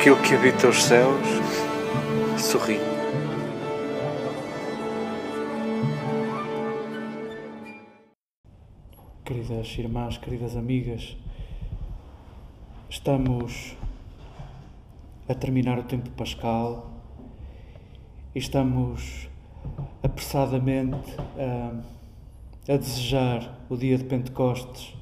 [0.00, 1.28] aquele que habita os céus
[2.38, 2.78] sorri.
[9.22, 11.18] Queridas irmãs, queridas amigas,
[12.88, 13.76] estamos
[15.28, 16.90] a terminar o tempo pascal
[18.34, 19.28] e estamos
[20.02, 24.96] apressadamente a, a desejar o dia de Pentecostes.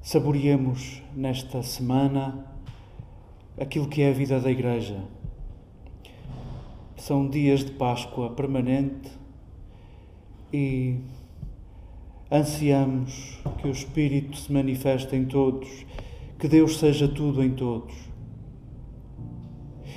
[0.00, 2.55] Saboreemos nesta semana
[3.58, 5.02] aquilo que é a vida da Igreja.
[6.96, 9.10] São dias de Páscoa permanente
[10.52, 10.98] e
[12.30, 15.86] ansiamos que o Espírito se manifeste em todos,
[16.38, 17.94] que Deus seja tudo em todos.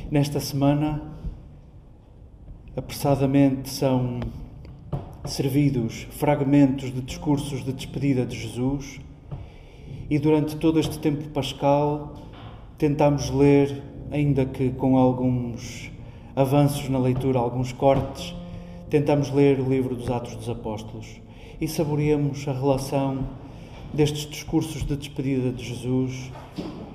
[0.10, 1.02] Nesta semana,
[2.76, 4.20] apressadamente são
[5.26, 9.00] servidos fragmentos de discursos de despedida de Jesus
[10.10, 12.29] e durante todo este tempo pascal
[12.80, 15.92] tentamos ler, ainda que com alguns
[16.34, 18.34] avanços na leitura, alguns cortes,
[18.90, 21.20] tentamos ler o livro dos Atos dos Apóstolos
[21.60, 23.28] e saboreamos a relação
[23.94, 26.32] destes discursos de despedida de Jesus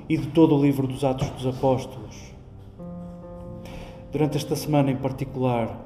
[0.08, 2.16] e de todo o livro dos Atos dos Apóstolos.
[4.10, 5.84] Durante esta semana em particular,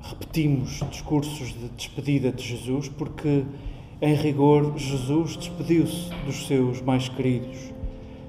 [0.00, 3.44] repetimos discursos de despedida de Jesus porque,
[4.00, 7.74] em rigor, Jesus despediu-se dos seus mais queridos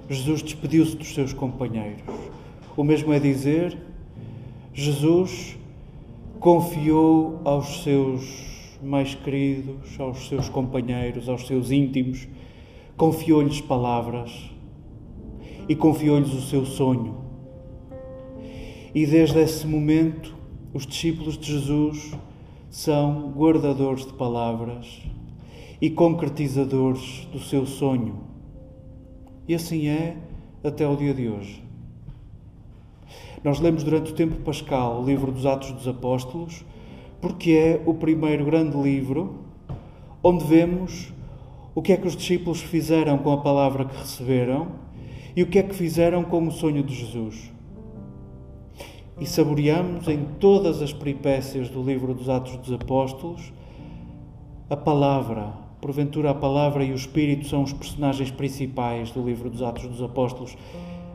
[0.10, 2.04] Jesus despediu-se dos seus companheiros.
[2.76, 3.78] O mesmo é dizer,
[4.74, 5.58] Jesus
[6.40, 8.48] confiou aos seus
[8.82, 12.28] mais queridos, aos seus companheiros, aos seus íntimos,
[12.96, 14.50] confiou-lhes palavras
[15.68, 17.18] e confiou-lhes o seu sonho.
[18.94, 20.36] E desde esse momento,
[20.74, 22.14] os discípulos de Jesus
[22.70, 25.02] são guardadores de palavras
[25.82, 28.37] e concretizadores do seu sonho.
[29.48, 30.18] E assim é
[30.64, 31.64] até o dia de hoje.
[33.44, 36.66] Nós lemos durante o tempo pascal o livro dos Atos dos Apóstolos,
[37.22, 39.46] porque é o primeiro grande livro
[40.24, 41.14] onde vemos
[41.74, 44.68] o que é que os discípulos fizeram com a palavra que receberam
[45.36, 47.54] e o que é que fizeram com o sonho de Jesus.
[49.20, 53.54] E saboreamos em todas as peripécias do livro dos Atos dos Apóstolos
[54.70, 59.62] a palavra Porventura, a palavra e o Espírito são os personagens principais do livro dos
[59.62, 60.58] Atos dos Apóstolos.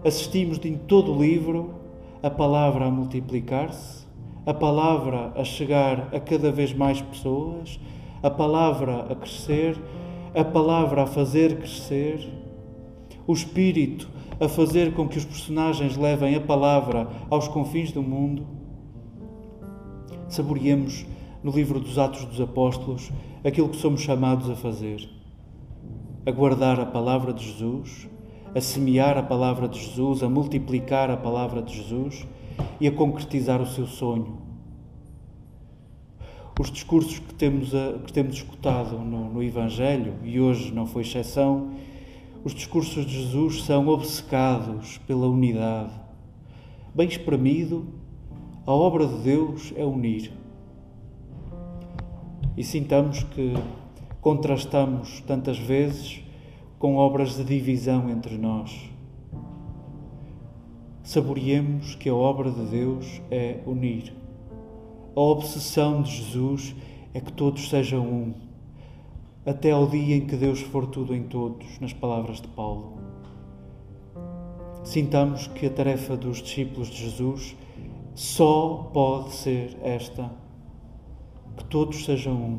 [0.05, 1.75] Assistimos em todo o livro
[2.23, 4.07] a palavra a multiplicar-se,
[4.47, 7.81] a palavra a chegar a cada vez mais pessoas,
[8.23, 9.77] a palavra a crescer,
[10.33, 12.33] a palavra a fazer crescer,
[13.27, 14.09] o Espírito
[14.39, 18.47] a fazer com que os personagens levem a palavra aos confins do mundo.
[20.29, 21.05] Saboreemos
[21.43, 23.11] no livro dos Atos dos Apóstolos
[23.49, 25.09] aquilo que somos chamados a fazer:
[26.25, 28.09] a guardar a palavra de Jesus,
[28.55, 32.27] a semear a palavra de Jesus, a multiplicar a palavra de Jesus
[32.81, 34.41] e a concretizar o seu sonho.
[36.61, 41.03] Os discursos que temos, a, que temos escutado no, no Evangelho, e hoje não foi
[41.03, 41.71] exceção,
[42.45, 45.93] os discursos de Jesus são obcecados pela unidade.
[46.95, 47.87] Bem espremido,
[48.67, 50.42] a obra de Deus é unir
[52.57, 53.55] e sintamos que
[54.21, 56.23] contrastamos tantas vezes
[56.79, 58.91] com obras de divisão entre nós.
[61.03, 64.15] Saboreemos que a obra de Deus é unir.
[65.15, 66.75] A obsessão de Jesus
[67.13, 68.35] é que todos sejam um,
[69.45, 72.99] até ao dia em que Deus for tudo em todos, nas palavras de Paulo.
[74.85, 77.57] Sintamos que a tarefa dos discípulos de Jesus
[78.15, 80.42] só pode ser esta
[81.57, 82.59] que todos sejam um.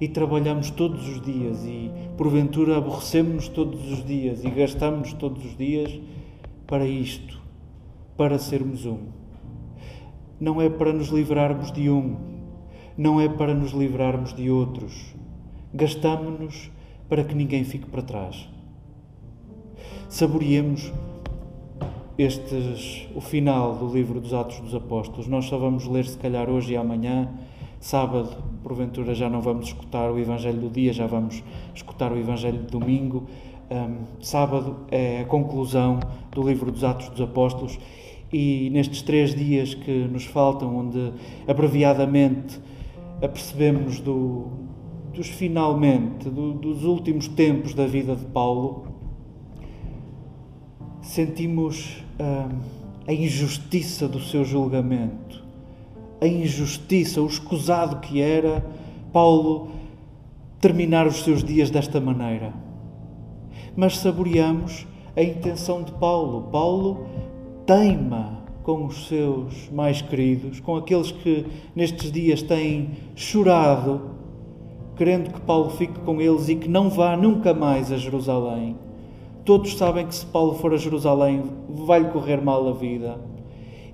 [0.00, 5.56] E trabalhamos todos os dias e, porventura, aborrecemos-nos todos os dias e gastamos todos os
[5.56, 6.00] dias
[6.66, 7.38] para isto,
[8.16, 8.98] para sermos um.
[10.40, 12.16] Não é para nos livrarmos de um,
[12.96, 15.14] não é para nos livrarmos de outros.
[15.74, 16.70] Gastamos-nos
[17.08, 18.48] para que ninguém fique para trás.
[20.08, 20.92] Saboreemos
[22.16, 25.26] estes, o final do livro dos Atos dos Apóstolos.
[25.26, 27.28] Nós só vamos ler, se calhar, hoje e amanhã
[27.80, 31.42] Sábado, porventura, já não vamos escutar o Evangelho do dia, já vamos
[31.74, 33.26] escutar o Evangelho de domingo.
[33.70, 35.98] Um, sábado é a conclusão
[36.30, 37.78] do livro dos Atos dos Apóstolos
[38.30, 41.10] e nestes três dias que nos faltam, onde
[41.48, 42.60] abreviadamente
[43.22, 44.48] apercebemos do,
[45.14, 48.88] dos finalmente, do, dos últimos tempos da vida de Paulo,
[51.00, 52.04] sentimos
[53.08, 55.39] a injustiça do seu julgamento
[56.20, 58.64] a injustiça, o escusado que era
[59.12, 59.70] Paulo
[60.60, 62.52] terminar os seus dias desta maneira.
[63.74, 64.86] Mas saboreamos
[65.16, 66.48] a intenção de Paulo.
[66.50, 67.06] Paulo
[67.66, 74.02] teima com os seus mais queridos, com aqueles que nestes dias têm chorado,
[74.96, 78.76] querendo que Paulo fique com eles e que não vá nunca mais a Jerusalém.
[79.44, 83.18] Todos sabem que se Paulo for a Jerusalém vai-lhe correr mal a vida.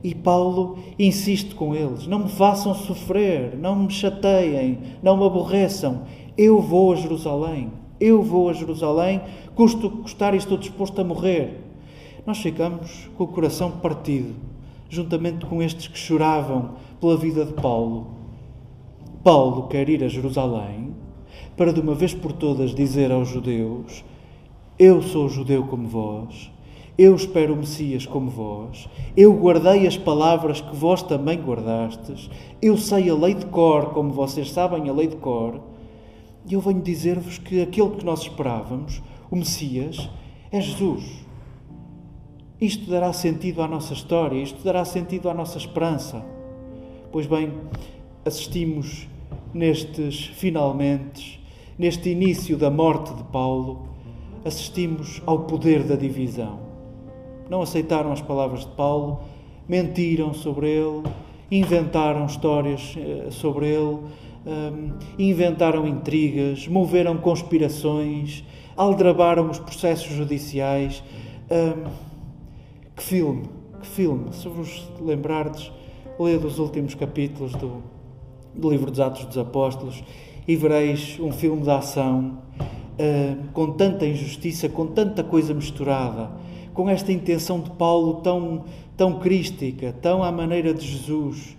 [0.07, 6.03] E Paulo insiste com eles: não me façam sofrer, não me chateiem, não me aborreçam.
[6.39, 9.21] Eu vou a Jerusalém, eu vou a Jerusalém,
[9.57, 11.61] custo custar e estou disposto a morrer.
[12.25, 14.33] Nós ficamos com o coração partido,
[14.89, 18.07] juntamente com estes que choravam pela vida de Paulo.
[19.25, 20.95] Paulo quer ir a Jerusalém
[21.57, 24.05] para de uma vez por todas dizer aos judeus:
[24.79, 26.49] Eu sou judeu como vós,
[26.99, 32.31] eu espero o Messias como vós, eu guardei as palavras que vós também guardastes,
[32.63, 35.61] eu sei a lei de cor como vocês sabem a lei de cor,
[36.49, 40.09] e eu venho dizer-vos que aquele que nós esperávamos, o Messias,
[40.51, 41.27] é Jesus.
[42.59, 46.25] Isto dará sentido à nossa história, isto dará sentido à nossa esperança.
[47.13, 47.53] Pois bem,
[48.25, 49.07] assistimos
[49.53, 51.45] nestes finalmente,
[51.79, 53.89] neste início da morte de Paulo,
[54.45, 56.66] assistimos ao poder da divisão.
[57.49, 59.21] Não aceitaram as palavras de Paulo,
[59.69, 61.03] mentiram sobre ele,
[61.51, 63.99] inventaram histórias eh, sobre ele,
[64.47, 68.45] hum, inventaram intrigas, moveram conspirações,
[68.77, 71.03] aldrabaram os processos judiciais.
[71.51, 71.85] Hum,
[72.97, 73.49] que filme,
[73.81, 74.33] que filme!
[74.33, 75.71] Se vos lembrardes,
[76.19, 77.83] lê dos últimos capítulos do,
[78.55, 80.03] do livro dos Atos dos Apóstolos
[80.49, 82.39] e vereis um filme de ação
[82.99, 86.31] uh, com tanta injustiça, com tanta coisa misturada,
[86.77, 88.65] com esta intenção de Paulo tão,
[88.97, 91.57] tão crística, tão à maneira de Jesus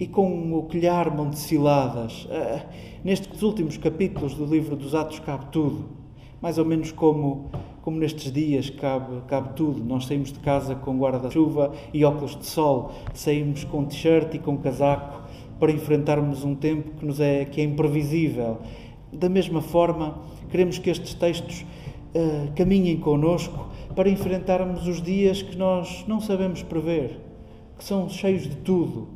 [0.00, 2.24] e com o colhar de ciladas.
[2.24, 2.60] Uh,
[3.04, 5.98] nestes últimos capítulos do livro dos Atos cabe tudo
[6.40, 7.50] mais ou menos como,
[7.82, 9.84] como nestes dias cabe, cabe tudo.
[9.84, 14.56] Nós saímos de casa com guarda-chuva e óculos de sol, saímos com t-shirt e com
[14.56, 15.22] casaco
[15.58, 18.58] para enfrentarmos um tempo que, nos é, que é imprevisível.
[19.12, 20.18] Da mesma forma,
[20.50, 21.64] queremos que estes textos
[22.18, 27.20] uh, caminhem connosco para enfrentarmos os dias que nós não sabemos prever,
[27.78, 29.08] que são cheios de tudo.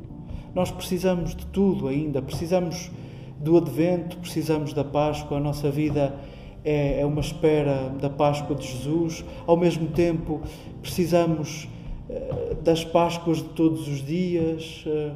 [0.55, 2.91] Nós precisamos de tudo ainda, precisamos
[3.39, 6.15] do Advento, precisamos da Páscoa, a nossa vida
[6.63, 10.41] é, é uma espera da Páscoa de Jesus, ao mesmo tempo
[10.81, 11.67] precisamos
[12.09, 15.13] uh, das Páscoas de todos os dias, uh,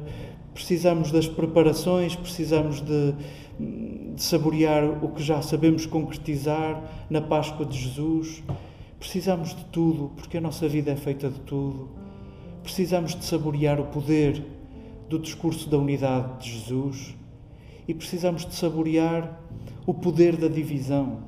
[0.52, 3.14] precisamos das preparações, precisamos de,
[4.18, 8.42] de saborear o que já sabemos concretizar na Páscoa de Jesus.
[8.98, 11.88] Precisamos de tudo, porque a nossa vida é feita de tudo.
[12.64, 14.44] Precisamos de saborear o poder
[15.08, 17.14] do discurso da unidade de Jesus
[17.86, 19.40] e precisamos de saborear
[19.86, 21.22] o poder da divisão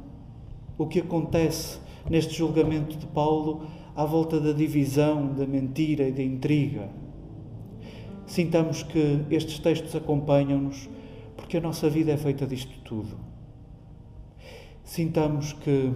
[0.76, 1.78] o que acontece
[2.10, 6.88] neste julgamento de Paulo à volta da divisão, da mentira e da intriga.
[8.26, 10.88] Sintamos que estes textos acompanham-nos
[11.40, 13.18] porque a nossa vida é feita disto tudo.
[14.84, 15.92] Sintamos que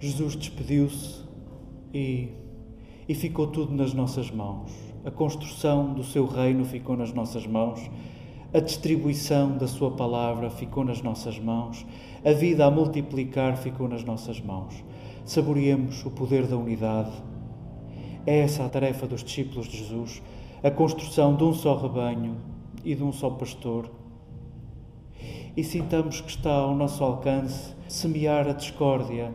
[0.00, 1.22] Jesus despediu-se
[1.92, 2.30] e,
[3.08, 4.72] e ficou tudo nas nossas mãos.
[5.04, 7.90] A construção do seu reino ficou nas nossas mãos
[8.54, 11.84] a distribuição da Sua palavra ficou nas nossas mãos,
[12.24, 14.72] a vida a multiplicar ficou nas nossas mãos.
[15.24, 17.10] Saboreemos o poder da unidade.
[18.24, 20.22] É essa a tarefa dos discípulos de Jesus,
[20.62, 22.53] a construção de um só rebanho
[22.84, 23.90] e de um só pastor.
[25.56, 29.32] E sintamos que está ao nosso alcance semear a discórdia,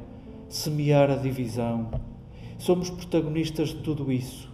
[0.48, 1.90] semear a divisão.
[2.58, 4.50] Somos protagonistas de tudo isso.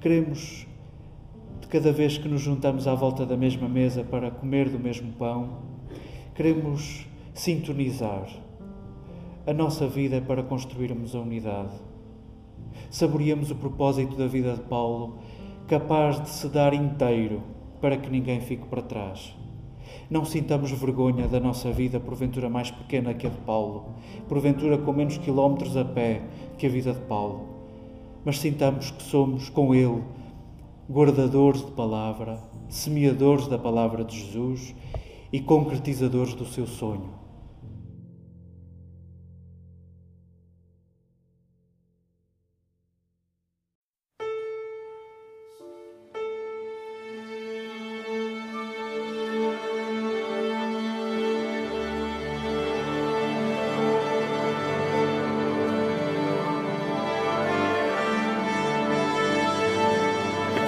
[0.00, 0.66] Queremos
[1.70, 5.58] cada vez que nos juntamos à volta da mesma mesa para comer do mesmo pão,
[6.34, 8.28] queremos sintonizar.
[9.46, 11.76] A nossa vida é para construirmos a unidade.
[12.90, 15.20] Saboreamos o propósito da vida de Paulo,
[15.68, 17.40] capaz de se dar inteiro
[17.80, 19.34] para que ninguém fique para trás.
[20.08, 23.94] Não sintamos vergonha da nossa vida, porventura mais pequena que a de Paulo,
[24.28, 26.22] porventura com menos quilómetros a pé
[26.58, 27.46] que a vida de Paulo,
[28.24, 30.02] mas sintamos que somos com Ele
[30.90, 34.74] guardadores de palavra, semeadores da palavra de Jesus
[35.32, 37.19] e concretizadores do seu sonho.